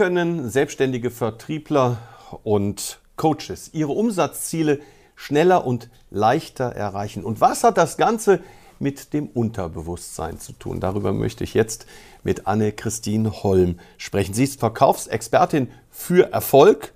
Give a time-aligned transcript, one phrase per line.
[0.00, 1.98] Können selbstständige Vertriebler
[2.42, 4.80] und Coaches ihre Umsatzziele
[5.14, 7.22] schneller und leichter erreichen?
[7.22, 8.40] Und was hat das Ganze
[8.78, 10.80] mit dem Unterbewusstsein zu tun?
[10.80, 11.84] Darüber möchte ich jetzt
[12.22, 14.32] mit Anne-Christine Holm sprechen.
[14.32, 16.94] Sie ist Verkaufsexpertin für Erfolg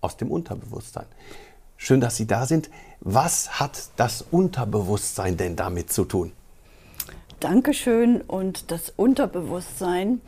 [0.00, 1.06] aus dem Unterbewusstsein.
[1.76, 2.68] Schön, dass Sie da sind.
[2.98, 6.32] Was hat das Unterbewusstsein denn damit zu tun?
[7.38, 8.20] Dankeschön.
[8.22, 10.20] Und das Unterbewusstsein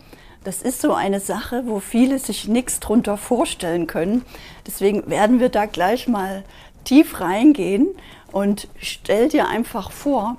[0.45, 4.25] das ist so eine Sache, wo viele sich nichts drunter vorstellen können.
[4.67, 6.45] Deswegen werden wir da gleich mal
[6.85, 7.89] tief reingehen
[8.33, 10.37] und stell dir einfach vor,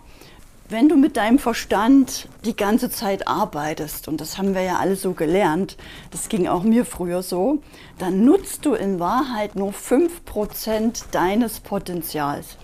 [0.70, 4.96] wenn du mit deinem Verstand die ganze Zeit arbeitest, und das haben wir ja alle
[4.96, 5.78] so gelernt,
[6.12, 7.60] das ging auch mir früher so,
[8.00, 12.58] dann nutzt du in Wahrheit nur 5% deines Potenzials.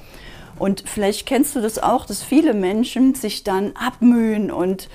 [0.58, 4.90] Und vielleicht kennst du das auch, dass viele Menschen sich dann abmühen und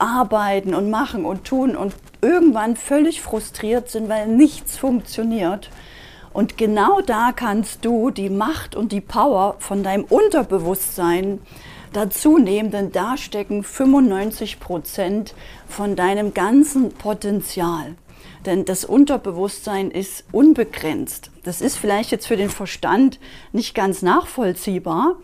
[0.00, 5.70] arbeiten und machen und tun und irgendwann völlig frustriert sind, weil nichts funktioniert.
[6.32, 11.40] Und genau da kannst du die Macht und die Power von deinem Unterbewusstsein
[11.92, 15.34] dazu nehmen, denn da stecken 95 Prozent
[15.66, 17.94] von deinem ganzen Potenzial.
[18.46, 21.30] Denn das Unterbewusstsein ist unbegrenzt.
[21.42, 23.18] Das ist vielleicht jetzt für den Verstand
[23.52, 25.16] nicht ganz nachvollziehbar,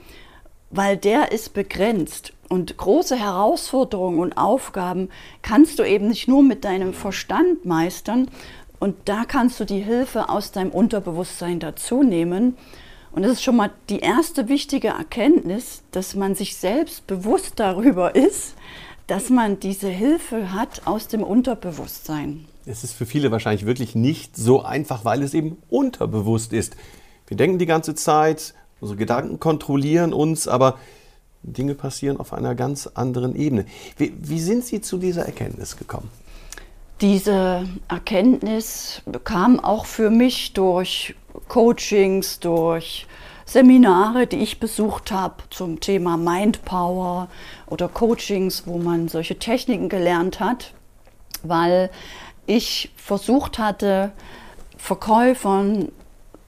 [0.76, 2.32] weil der ist begrenzt.
[2.48, 5.08] Und große Herausforderungen und Aufgaben
[5.42, 8.28] kannst du eben nicht nur mit deinem Verstand meistern.
[8.80, 12.56] Und da kannst du die Hilfe aus deinem Unterbewusstsein dazu nehmen.
[13.12, 18.14] Und das ist schon mal die erste wichtige Erkenntnis, dass man sich selbst bewusst darüber
[18.14, 18.56] ist,
[19.06, 22.46] dass man diese Hilfe hat aus dem Unterbewusstsein.
[22.66, 26.76] Es ist für viele wahrscheinlich wirklich nicht so einfach, weil es eben unterbewusst ist.
[27.26, 30.78] Wir denken die ganze Zeit, unsere Gedanken kontrollieren uns, aber
[31.42, 33.66] Dinge passieren auf einer ganz anderen Ebene.
[33.96, 36.10] Wie, wie sind Sie zu dieser Erkenntnis gekommen?
[37.00, 41.14] Diese Erkenntnis kam auch für mich durch
[41.48, 43.06] Coachings, durch
[43.44, 47.28] Seminare, die ich besucht habe zum Thema Mindpower
[47.66, 50.72] oder Coachings, wo man solche Techniken gelernt hat,
[51.42, 51.90] weil
[52.46, 54.12] ich versucht hatte,
[54.78, 55.92] Verkäufern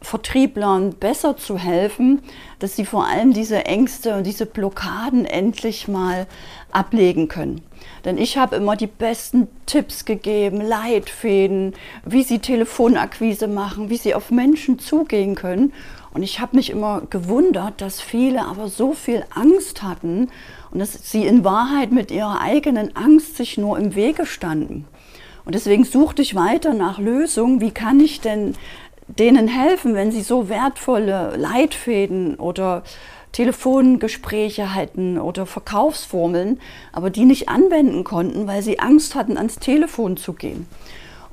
[0.06, 2.22] Vertrieblern besser zu helfen,
[2.60, 6.26] dass sie vor allem diese Ängste und diese Blockaden endlich mal
[6.70, 7.62] ablegen können.
[8.04, 11.74] Denn ich habe immer die besten Tipps gegeben, Leitfäden,
[12.04, 15.72] wie sie Telefonakquise machen, wie sie auf Menschen zugehen können.
[16.14, 20.30] Und ich habe mich immer gewundert, dass viele aber so viel Angst hatten
[20.70, 24.86] und dass sie in Wahrheit mit ihrer eigenen Angst sich nur im Wege standen.
[25.44, 27.60] Und deswegen suchte ich weiter nach Lösungen.
[27.60, 28.54] Wie kann ich denn
[29.08, 32.82] denen helfen, wenn sie so wertvolle Leitfäden oder
[33.32, 36.60] Telefongespräche hatten oder Verkaufsformeln,
[36.92, 40.66] aber die nicht anwenden konnten, weil sie Angst hatten, ans Telefon zu gehen.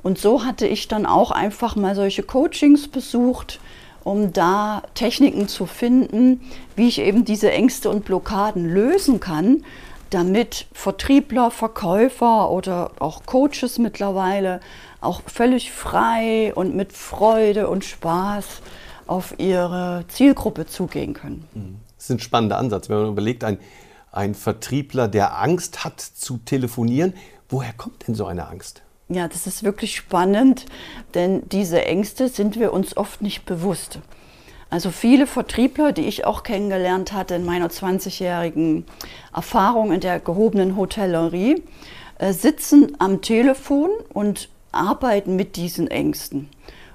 [0.02, 3.58] Und so hatte ich dann auch einfach mal solche Coachings besucht,
[4.04, 6.42] um da Techniken zu finden,
[6.76, 9.64] wie ich eben diese Ängste und Blockaden lösen kann,
[10.10, 14.60] damit Vertriebler, Verkäufer oder auch Coaches mittlerweile
[15.04, 18.62] auch völlig frei und mit Freude und Spaß
[19.06, 21.46] auf ihre Zielgruppe zugehen können.
[21.54, 21.76] Mhm.
[21.96, 23.58] Das ist ein spannender Ansatz, wenn man überlegt, ein,
[24.12, 27.14] ein Vertriebler, der Angst hat zu telefonieren,
[27.48, 28.82] woher kommt denn so eine Angst?
[29.08, 30.66] Ja, das ist wirklich spannend,
[31.12, 33.98] denn diese Ängste sind wir uns oft nicht bewusst.
[34.70, 38.86] Also viele Vertriebler, die ich auch kennengelernt hatte in meiner 20-jährigen
[39.32, 41.62] Erfahrung in der gehobenen Hotellerie,
[42.18, 46.48] äh, sitzen am Telefon und arbeiten mit diesen Ängsten.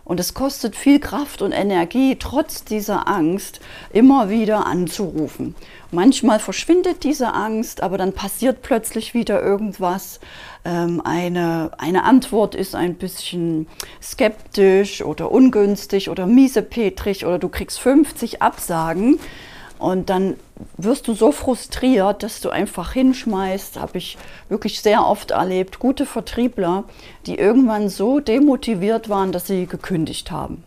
[0.10, 3.60] Und es kostet viel Kraft und Energie, trotz dieser Angst
[3.94, 5.54] immer wieder anzurufen.
[5.92, 10.20] Manchmal verschwindet diese Angst, aber dann passiert plötzlich wieder irgendwas.
[10.66, 13.68] Ähm, eine, eine Antwort ist ein bisschen
[14.02, 19.20] skeptisch oder ungünstig oder miesepetrig oder du kriegst 50 Absagen.
[19.80, 20.36] Und dann
[20.78, 24.18] wirst du so frustriert, dass du einfach hinschmeißt, habe ich
[24.50, 26.84] wirklich sehr oft erlebt, gute Vertriebler,
[27.26, 30.64] die irgendwann so demotiviert waren, dass sie gekündigt haben.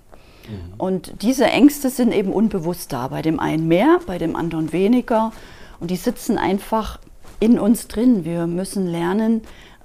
[0.48, 0.74] Mhm.
[0.78, 5.32] Und diese Ängste sind eben unbewusst da, bei dem einen mehr, bei dem anderen weniger.
[5.78, 6.98] Und die sitzen einfach
[7.38, 8.24] in uns drin.
[8.24, 9.42] Wir müssen lernen,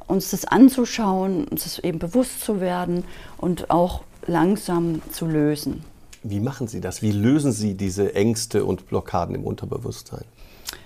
[0.08, 3.04] uns das anzuschauen, uns das eben bewusst zu werden
[3.38, 5.84] und auch langsam zu lösen.
[6.30, 7.02] Wie machen Sie das?
[7.02, 10.26] Wie lösen Sie diese Ängste und Blockaden im Unterbewusstsein?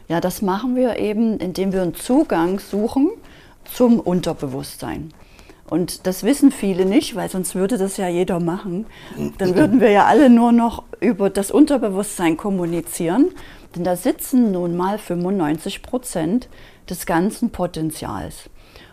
[0.08, 3.10] Ja, das machen wir eben, indem wir einen Zugang suchen
[3.64, 5.14] zum Unterbewusstsein.
[5.70, 8.86] Und das wissen viele nicht, weil sonst würde das ja jeder machen.
[9.38, 13.30] Dann würden wir ja alle nur noch über das Unterbewusstsein kommunizieren.
[13.76, 16.50] Denn da sitzen nun mal 95 Prozent
[16.90, 18.50] des ganzen Potenzials.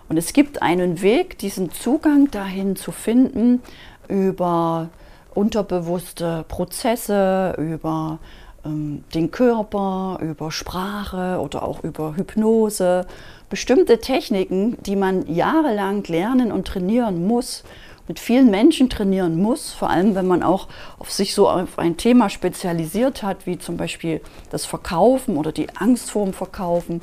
[0.08, 3.60] Und es gibt einen Weg, diesen Zugang dahin zu finden
[4.08, 4.88] über
[5.38, 8.18] unterbewusste Prozesse, über
[8.64, 13.06] ähm, den Körper, über Sprache oder auch über Hypnose.
[13.48, 17.62] Bestimmte Techniken, die man jahrelang lernen und trainieren muss,
[18.08, 20.66] mit vielen Menschen trainieren muss, vor allem wenn man auch
[20.98, 24.20] auf sich so auf ein Thema spezialisiert hat, wie zum Beispiel
[24.50, 27.02] das Verkaufen oder die Angst vor dem Verkaufen,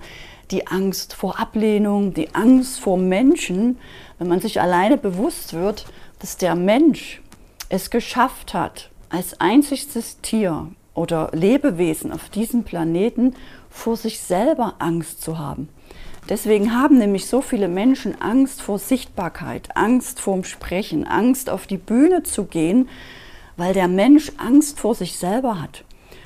[0.51, 3.77] die Angst vor Ablehnung, die Angst vor Menschen,
[4.17, 5.85] wenn man sich alleine bewusst wird,
[6.19, 7.21] dass der Mensch
[7.69, 13.35] es geschafft hat, als einziges Tier oder Lebewesen auf diesem Planeten
[13.69, 15.69] vor sich selber Angst zu haben.
[16.29, 21.77] Deswegen haben nämlich so viele Menschen Angst vor Sichtbarkeit, Angst vorm Sprechen, Angst auf die
[21.77, 22.89] Bühne zu gehen,
[23.57, 25.83] weil der Mensch Angst vor sich selber hat.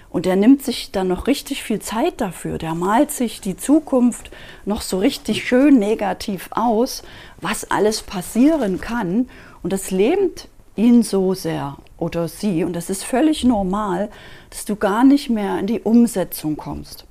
[0.09, 2.57] Und der nimmt sich dann noch richtig viel Zeit dafür.
[2.57, 4.31] Der malt sich die Zukunft
[4.65, 7.03] noch so richtig schön negativ aus,
[7.41, 9.29] was alles passieren kann.
[9.61, 10.47] Und das lähmt
[10.79, 12.63] ihn so sehr oder sie.
[12.63, 14.09] Und das ist völlig normal,
[14.49, 17.05] dass du gar nicht mehr in die Umsetzung kommst.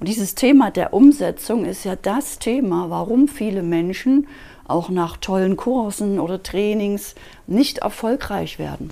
[0.00, 4.26] Und dieses Thema der Umsetzung ist ja das Thema, warum viele Menschen
[4.66, 7.14] auch nach tollen Kursen oder Trainings
[7.46, 8.90] nicht erfolgreich werden.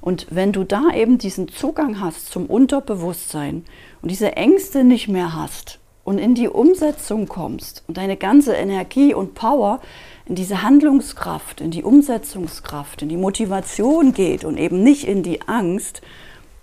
[0.00, 3.64] Und wenn du da eben diesen Zugang hast zum Unterbewusstsein
[4.00, 9.12] und diese Ängste nicht mehr hast und in die Umsetzung kommst und deine ganze Energie
[9.12, 9.82] und Power
[10.24, 15.42] in diese Handlungskraft, in die Umsetzungskraft, in die Motivation geht und eben nicht in die
[15.42, 16.00] Angst,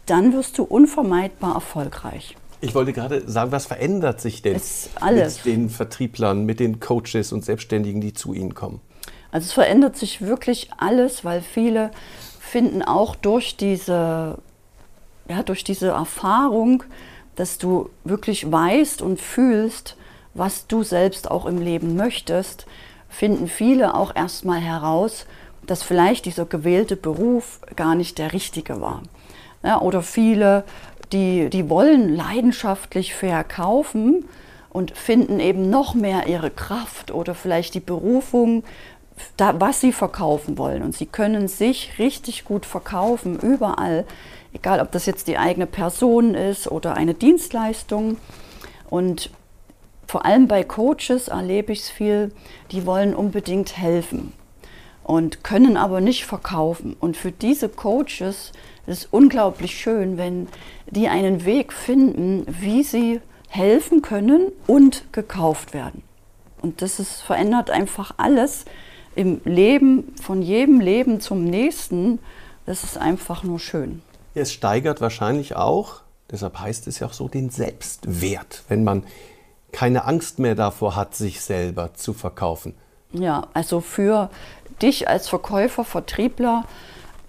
[0.07, 2.35] dann wirst du unvermeidbar erfolgreich.
[2.59, 4.59] Ich wollte gerade sagen, was verändert sich denn
[4.99, 8.81] mit den Vertrieblern, mit den Coaches und Selbstständigen, die zu Ihnen kommen?
[9.31, 11.91] Also es verändert sich wirklich alles, weil viele
[12.39, 14.39] finden auch durch diese,
[15.29, 16.83] ja, durch diese Erfahrung,
[17.35, 19.97] dass du wirklich weißt und fühlst,
[20.33, 22.65] was du selbst auch im Leben möchtest,
[23.09, 25.25] finden viele auch erstmal heraus,
[25.65, 29.01] dass vielleicht dieser gewählte Beruf gar nicht der richtige war.
[29.63, 30.63] Ja, oder viele,
[31.11, 34.25] die, die wollen leidenschaftlich verkaufen
[34.69, 38.63] und finden eben noch mehr ihre Kraft oder vielleicht die Berufung,
[39.37, 40.83] da, was sie verkaufen wollen.
[40.83, 44.05] Und sie können sich richtig gut verkaufen, überall,
[44.55, 48.17] egal ob das jetzt die eigene Person ist oder eine Dienstleistung.
[48.89, 49.29] Und
[50.07, 52.31] vor allem bei Coaches erlebe ich es viel,
[52.71, 54.33] die wollen unbedingt helfen
[55.03, 56.95] und können aber nicht verkaufen.
[56.99, 58.51] Und für diese Coaches
[58.87, 60.47] ist es unglaublich schön, wenn
[60.89, 66.01] die einen Weg finden, wie sie helfen können und gekauft werden.
[66.61, 68.65] Und das ist, verändert einfach alles
[69.15, 72.19] im Leben, von jedem Leben zum nächsten.
[72.65, 74.01] Das ist einfach nur schön.
[74.35, 79.03] Es steigert wahrscheinlich auch, deshalb heißt es ja auch so, den Selbstwert, wenn man
[79.71, 82.75] keine Angst mehr davor hat, sich selber zu verkaufen.
[83.13, 84.29] Ja, also für
[84.81, 86.65] dich als Verkäufer, Vertriebler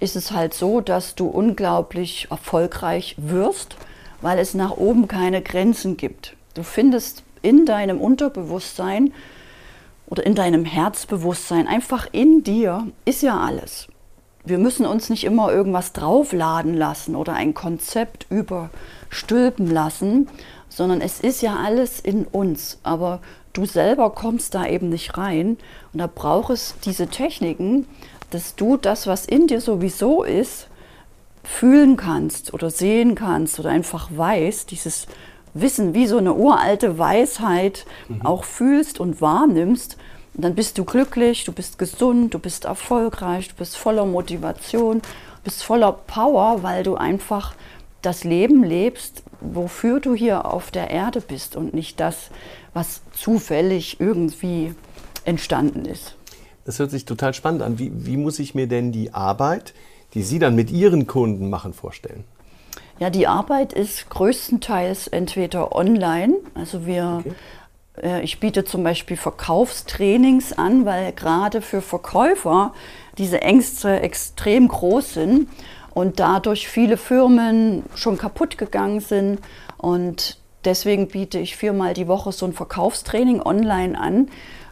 [0.00, 3.76] ist es halt so, dass du unglaublich erfolgreich wirst,
[4.20, 6.36] weil es nach oben keine Grenzen gibt.
[6.54, 9.12] Du findest in deinem Unterbewusstsein
[10.08, 13.88] oder in deinem Herzbewusstsein, einfach in dir, ist ja alles.
[14.46, 20.28] Wir müssen uns nicht immer irgendwas draufladen lassen oder ein Konzept überstülpen lassen,
[20.68, 22.78] sondern es ist ja alles in uns.
[22.84, 23.20] Aber
[23.52, 25.58] du selber kommst da eben nicht rein.
[25.92, 27.88] Und da braucht es diese Techniken,
[28.30, 30.68] dass du das, was in dir sowieso ist,
[31.42, 35.08] fühlen kannst oder sehen kannst oder einfach weißt, dieses
[35.54, 38.24] Wissen, wie so eine uralte Weisheit mhm.
[38.24, 39.96] auch fühlst und wahrnimmst.
[40.36, 45.00] Und dann bist du glücklich, du bist gesund, du bist erfolgreich, du bist voller Motivation,
[45.44, 47.54] bist voller Power, weil du einfach
[48.02, 52.30] das Leben lebst, wofür du hier auf der Erde bist und nicht das,
[52.74, 54.74] was zufällig irgendwie
[55.24, 56.16] entstanden ist.
[56.66, 57.78] Das hört sich total spannend an.
[57.78, 59.72] Wie, wie muss ich mir denn die Arbeit,
[60.12, 62.24] die Sie dann mit Ihren Kunden machen, vorstellen?
[62.98, 67.34] Ja, die Arbeit ist größtenteils entweder online, also wir okay.
[68.02, 72.72] Äh, ich biete zum Beispiel Verkaufstrainings an, weil gerade für Verkäufer
[73.18, 75.48] diese Ängste extrem groß sind
[75.94, 79.40] und dadurch viele Firmen schon kaputt gegangen sind.
[79.78, 84.28] Und deswegen biete ich viermal die Woche so ein Verkaufstraining online an,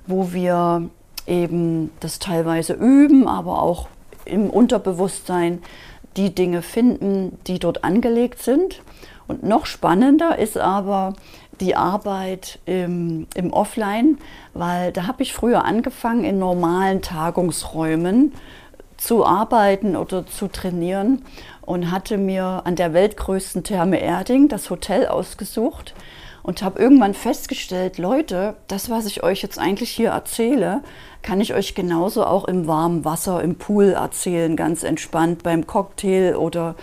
[0.06, 0.90] wo wir
[1.26, 3.88] eben das teilweise üben, aber auch
[4.26, 5.62] im Unterbewusstsein
[6.16, 8.82] die Dinge finden, die dort angelegt sind.
[9.26, 11.14] Und noch spannender ist aber
[11.60, 14.18] die Arbeit im, im Offline,
[14.52, 18.32] weil da habe ich früher angefangen, in normalen Tagungsräumen
[18.96, 21.24] zu arbeiten oder zu trainieren
[21.62, 25.94] und hatte mir an der weltgrößten Therme Erding das Hotel ausgesucht.
[26.44, 30.82] und habe irgendwann festgestellt, Leute, das, was ich euch jetzt eigentlich hier erzähle,
[31.22, 36.36] kann ich euch genauso auch im warmen Wasser, im Pool erzählen, ganz entspannt beim Cocktail
[36.36, 36.74] oder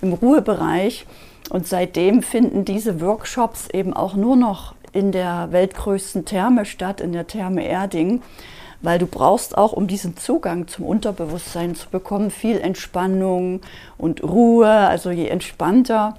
[0.00, 1.04] im Ruhebereich.
[1.50, 7.12] Und seitdem finden diese Workshops eben auch nur noch in der weltgrößten Therme statt, in
[7.12, 8.22] der Therme Erding,
[8.80, 13.60] weil du brauchst auch, um diesen Zugang zum Unterbewusstsein zu bekommen, viel Entspannung
[13.96, 14.68] und Ruhe.
[14.68, 16.16] Also je entspannter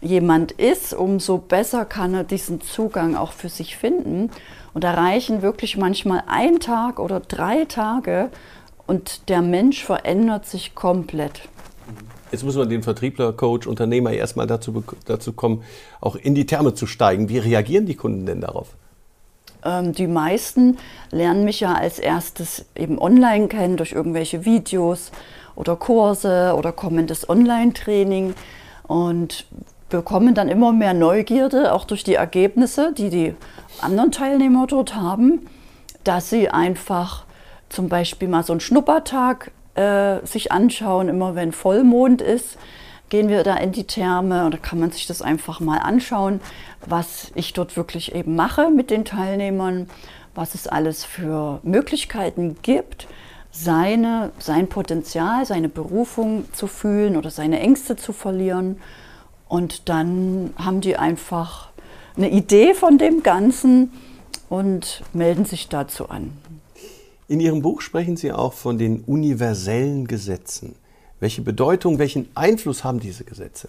[0.00, 4.30] jemand ist, umso besser kann er diesen Zugang auch für sich finden.
[4.72, 8.30] Und da reichen wirklich manchmal ein Tag oder drei Tage
[8.86, 11.42] und der Mensch verändert sich komplett.
[12.30, 15.62] Jetzt muss man den Vertriebler, Coach, Unternehmer erstmal dazu, dazu kommen,
[16.00, 17.28] auch in die Therme zu steigen.
[17.28, 18.68] Wie reagieren die Kunden denn darauf?
[19.64, 20.78] Ähm, die meisten
[21.10, 25.10] lernen mich ja als erstes eben online kennen durch irgendwelche Videos
[25.56, 28.34] oder Kurse oder kommen in das Online-Training
[28.84, 29.46] und
[29.88, 33.34] bekommen dann immer mehr Neugierde, auch durch die Ergebnisse, die die
[33.80, 35.46] anderen Teilnehmer dort haben,
[36.04, 37.24] dass sie einfach
[37.68, 42.58] zum Beispiel mal so einen Schnuppertag äh, sich anschauen, immer wenn Vollmond ist,
[43.08, 46.40] gehen wir da in die Therme oder kann man sich das einfach mal anschauen,
[46.86, 49.90] was ich dort wirklich eben mache mit den Teilnehmern,
[50.34, 53.08] was es alles für Möglichkeiten gibt,
[53.50, 58.78] seine, sein Potenzial, seine Berufung zu fühlen oder seine Ängste zu verlieren
[59.48, 61.70] und dann haben die einfach
[62.16, 63.92] eine Idee von dem Ganzen
[64.48, 66.32] und melden sich dazu an.
[67.30, 70.74] In Ihrem Buch sprechen Sie auch von den universellen Gesetzen.
[71.20, 73.68] Welche Bedeutung, welchen Einfluss haben diese Gesetze?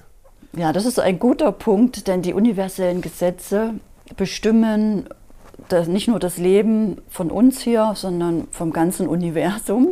[0.57, 3.75] Ja, das ist ein guter Punkt, denn die universellen Gesetze
[4.17, 5.05] bestimmen
[5.69, 9.89] das, nicht nur das Leben von uns hier, sondern vom ganzen Universum.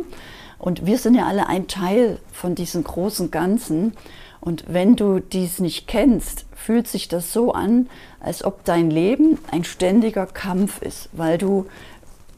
[0.58, 3.92] Und wir sind ja alle ein Teil von diesem großen Ganzen.
[4.40, 9.38] Und wenn du dies nicht kennst, fühlt sich das so an, als ob dein Leben
[9.52, 11.66] ein ständiger Kampf ist, weil du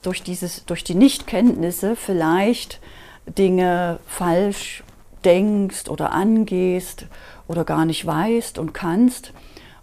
[0.02, 2.80] durch, dieses, durch die Nichtkenntnisse vielleicht
[3.26, 4.82] Dinge falsch
[5.25, 7.06] denkst oder angehst
[7.49, 9.32] oder gar nicht weißt und kannst.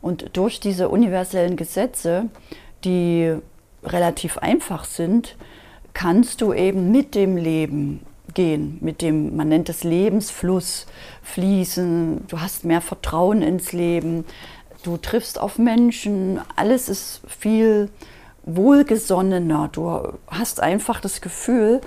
[0.01, 2.25] Und durch diese universellen Gesetze,
[2.83, 3.35] die
[3.83, 5.35] relativ einfach sind,
[5.93, 10.85] kannst du eben mit dem Leben gehen, mit dem, man nennt es Lebensfluss,
[11.23, 14.25] fließen, du hast mehr Vertrauen ins Leben,
[14.83, 17.89] du triffst auf Menschen, alles ist viel
[18.43, 21.81] wohlgesonnener, du hast einfach das Gefühl,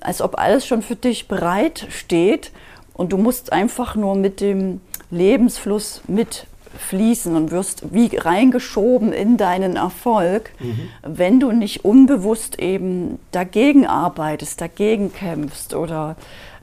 [0.00, 2.52] als ob alles schon für dich bereit steht
[2.92, 4.80] und du musst einfach nur mit dem
[5.10, 6.46] Lebensfluss mit
[6.76, 10.88] fließen und wirst wie reingeschoben in deinen Erfolg, mhm.
[11.02, 16.16] wenn du nicht unbewusst eben dagegen arbeitest, dagegen kämpfst oder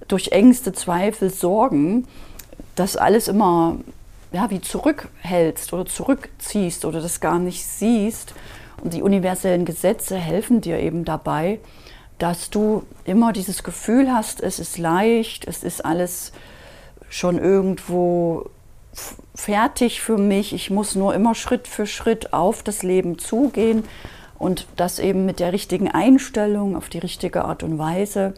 [0.07, 2.07] durch Ängste, Zweifel, Sorgen
[2.75, 3.77] das alles immer
[4.31, 8.33] ja, wie zurückhältst oder zurückziehst oder das gar nicht siehst.
[8.81, 11.59] Und die universellen Gesetze helfen dir eben dabei,
[12.17, 16.31] dass du immer dieses Gefühl hast, es ist leicht, es ist alles
[17.09, 18.49] schon irgendwo
[19.35, 20.53] fertig für mich.
[20.53, 23.83] Ich muss nur immer Schritt für Schritt auf das Leben zugehen
[24.37, 28.33] und das eben mit der richtigen Einstellung, auf die richtige Art und Weise.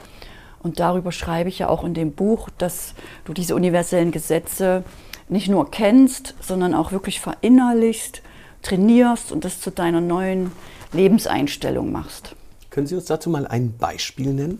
[0.62, 2.94] Und darüber schreibe ich ja auch in dem Buch, dass
[3.26, 4.84] du diese universellen Gesetze
[5.30, 8.22] nicht nur kennst, sondern auch wirklich verinnerlichst,
[8.64, 10.52] trainierst und das zu deiner neuen
[10.92, 12.36] Lebenseinstellung machst.
[12.70, 14.60] Können Sie uns dazu mal ein Beispiel nennen?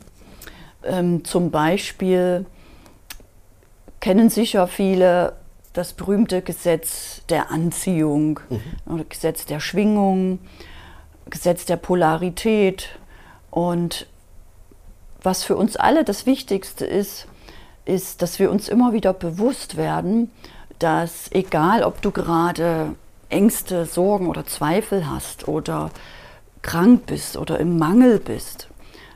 [0.84, 2.46] Ähm, zum Beispiel
[4.00, 5.34] kennen sicher viele
[5.72, 8.94] das berühmte Gesetz der Anziehung mhm.
[8.94, 10.40] oder Gesetz der Schwingung,
[11.30, 12.90] Gesetz der Polarität.
[13.50, 14.08] Und
[15.24, 17.28] was für uns alle das Wichtigste ist,
[17.86, 20.32] ist, dass wir uns immer wieder bewusst werden,
[20.80, 22.96] dass egal, ob du gerade
[23.34, 25.90] Ängste, Sorgen oder Zweifel hast oder
[26.62, 28.70] krank bist oder im Mangel bist,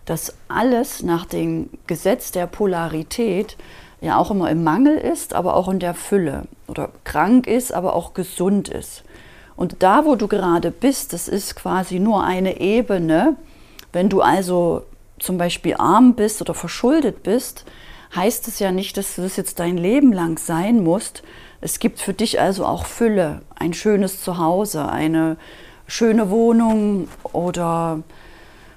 [0.06, 3.56] dass alles nach dem Gesetz der Polarität
[4.02, 7.96] ja auch immer im Mangel ist, aber auch in der Fülle oder krank ist, aber
[7.96, 9.04] auch gesund ist.
[9.56, 13.38] Und da, wo du gerade bist, das ist quasi nur eine Ebene.
[13.92, 14.84] Wenn du also
[15.20, 17.66] zum Beispiel arm bist oder verschuldet bist,
[18.16, 21.24] heißt es ja nicht, dass du das jetzt dein Leben lang sein musst.
[21.62, 25.38] Es gibt für dich also auch Fülle, ein schönes Zuhause, eine
[25.88, 28.04] schöne Wohnung oder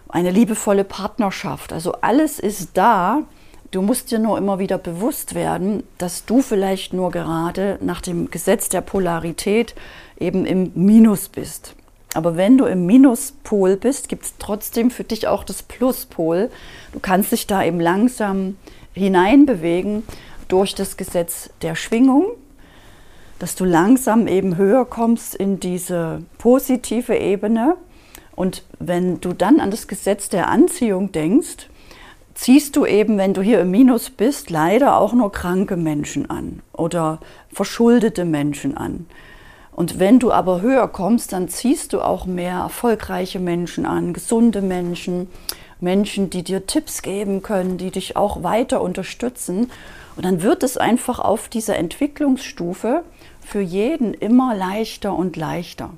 [0.08, 1.72] eine liebevolle Partnerschaft.
[1.72, 3.22] Also alles ist da,
[3.70, 8.28] Du musst dir nur immer wieder bewusst werden, dass du vielleicht nur gerade nach dem
[8.28, 9.76] Gesetz der Polarität
[10.18, 11.76] eben im Minus bist.
[12.14, 16.50] Aber wenn du im Minuspol bist, gibt es trotzdem für dich auch das Pluspol.
[16.92, 18.56] Du kannst dich da eben langsam
[18.92, 20.02] hineinbewegen
[20.48, 22.26] durch das Gesetz der Schwingung.
[23.40, 27.76] Dass du langsam eben höher kommst in diese positive Ebene.
[28.36, 31.68] Und wenn du dann an das Gesetz der Anziehung denkst,
[32.34, 36.60] ziehst du eben, wenn du hier im Minus bist, leider auch nur kranke Menschen an
[36.74, 37.18] oder
[37.50, 39.06] verschuldete Menschen an.
[39.72, 44.60] Und wenn du aber höher kommst, dann ziehst du auch mehr erfolgreiche Menschen an, gesunde
[44.60, 45.28] Menschen,
[45.80, 49.70] Menschen, die dir Tipps geben können, die dich auch weiter unterstützen.
[50.16, 53.02] Und dann wird es einfach auf dieser Entwicklungsstufe
[53.50, 55.90] für jeden immer leichter und leichter.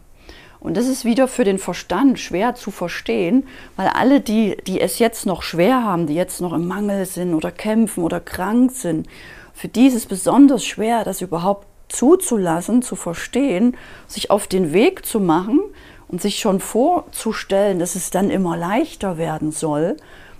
[0.58, 4.98] Und das ist wieder für den Verstand schwer zu verstehen, weil alle, die, die es
[4.98, 9.06] jetzt noch schwer haben, die jetzt noch im Mangel sind oder kämpfen oder krank sind,
[9.52, 15.04] für die ist es besonders schwer, das überhaupt zuzulassen, zu verstehen, sich auf den Weg
[15.04, 15.60] zu machen
[16.08, 19.98] und sich schon vorzustellen, dass es dann immer leichter werden soll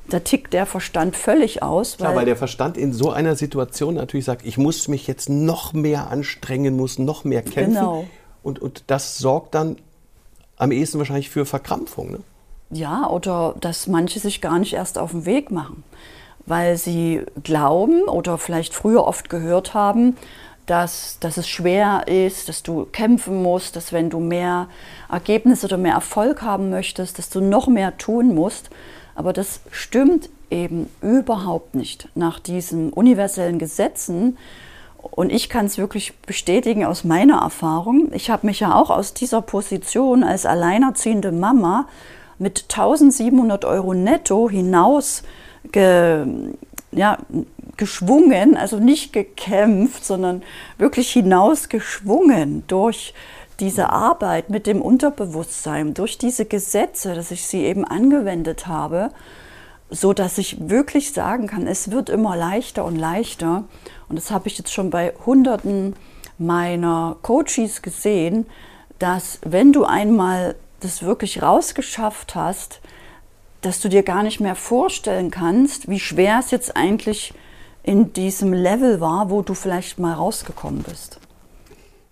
[0.09, 1.99] da tickt der Verstand völlig aus.
[1.99, 5.29] Weil Klar, weil der Verstand in so einer Situation natürlich sagt, ich muss mich jetzt
[5.29, 7.75] noch mehr anstrengen, muss noch mehr kämpfen.
[7.75, 8.05] Genau.
[8.43, 9.77] Und, und das sorgt dann
[10.57, 12.11] am ehesten wahrscheinlich für Verkrampfung.
[12.13, 12.21] Ne?
[12.71, 15.85] Ja, oder dass manche sich gar nicht erst auf den Weg machen,
[16.47, 20.17] weil sie glauben oder vielleicht früher oft gehört haben,
[20.67, 24.69] dass, dass es schwer ist, dass du kämpfen musst, dass wenn du mehr
[25.11, 28.71] Ergebnisse oder mehr Erfolg haben möchtest, dass du noch mehr tun musst.
[29.15, 34.39] Aber das stimmt eben überhaupt nicht nach diesen universellen Gesetzen.
[34.99, 38.13] Und ich kann es wirklich bestätigen aus meiner Erfahrung.
[38.13, 41.87] Ich habe mich ja auch aus dieser Position als alleinerziehende Mama
[42.39, 45.23] mit 1700 Euro netto hinaus
[45.71, 46.27] ge,
[46.93, 47.19] ja,
[47.77, 50.43] geschwungen, also nicht gekämpft, sondern
[50.79, 53.15] wirklich hinausgeschwungen durch
[53.63, 59.11] diese Arbeit mit dem Unterbewusstsein, durch diese Gesetze, dass ich sie eben angewendet habe,
[59.89, 63.65] so dass ich wirklich sagen kann, es wird immer leichter und leichter.
[64.09, 65.95] Und das habe ich jetzt schon bei Hunderten
[66.39, 68.47] meiner Coaches gesehen,
[68.99, 72.81] dass wenn du einmal das wirklich rausgeschafft hast,
[73.61, 77.33] dass du dir gar nicht mehr vorstellen kannst, wie schwer es jetzt eigentlich
[77.85, 81.21] in diesem Level war, wo du vielleicht mal rausgekommen bist.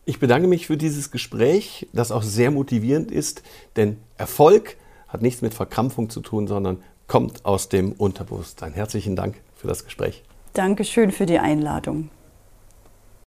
[0.05, 3.43] Ich bedanke mich für dieses Gespräch, das auch sehr motivierend ist,
[3.77, 4.77] denn Erfolg
[5.09, 8.73] hat nichts mit Verkrampfung zu tun, sondern kommt aus dem Unterbewusstsein.
[8.73, 10.23] Herzlichen Dank für das Gespräch.
[10.53, 12.09] Dankeschön für die Einladung.